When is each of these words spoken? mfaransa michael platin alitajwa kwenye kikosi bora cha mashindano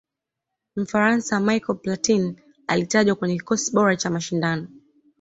mfaransa 0.75 1.39
michael 1.39 1.77
platin 1.79 2.35
alitajwa 2.67 3.15
kwenye 3.15 3.37
kikosi 3.39 3.71
bora 3.71 3.95
cha 3.97 4.09
mashindano 4.09 4.67